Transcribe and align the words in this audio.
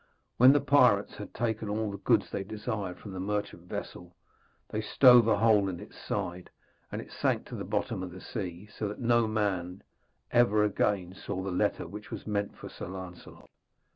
When 0.37 0.51
the 0.51 0.59
pirates 0.61 1.13
had 1.17 1.31
taken 1.31 1.69
all 1.69 1.91
the 1.91 1.99
goods 1.99 2.31
they 2.31 2.43
desired 2.43 2.97
from 2.97 3.11
the 3.11 3.19
merchant 3.19 3.69
vessel, 3.69 4.15
they 4.69 4.81
stove 4.81 5.27
a 5.27 5.37
hole 5.37 5.69
in 5.69 5.79
its 5.79 5.95
side, 5.95 6.49
and 6.91 6.99
it 6.99 7.11
sank 7.11 7.45
to 7.49 7.55
the 7.55 7.63
bottom 7.63 8.01
of 8.01 8.09
the 8.09 8.19
sea. 8.19 8.65
So 8.75 8.87
that 8.87 8.99
no 8.99 9.27
man 9.27 9.83
ever 10.31 10.63
again 10.63 11.13
saw 11.13 11.43
the 11.43 11.51
letter 11.51 11.87
which 11.87 12.09
was 12.09 12.25
meant 12.25 12.55
for 12.57 12.67
Sir 12.67 12.87
Lancelot. 12.87 13.47